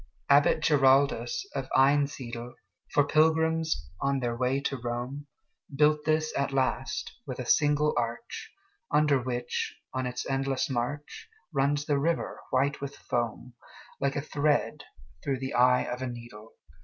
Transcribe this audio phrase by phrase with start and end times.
[0.31, 2.55] Abbot Giraldus of Einsiedel,
[2.91, 5.27] For pilgrims on their way to Rome,
[5.75, 8.49] Built this at last, with a single arch,
[8.89, 13.53] Under which, on its endless march, Runs the river, white with foam,
[13.99, 14.85] Like a thread
[15.23, 16.53] through the eye of a needle.